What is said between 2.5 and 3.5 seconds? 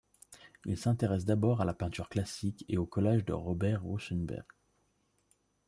et aux collages de